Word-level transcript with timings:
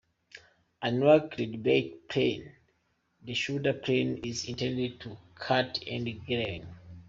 Unlike 0.81 1.35
the 1.37 1.45
rebate 1.45 2.09
plane, 2.09 2.53
the 3.23 3.35
shoulder 3.35 3.73
plane 3.73 4.17
is 4.23 4.45
intended 4.49 4.99
to 5.01 5.15
cut 5.35 5.77
end 5.85 6.25
grain. 6.25 6.65